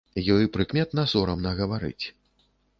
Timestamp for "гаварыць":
1.63-2.05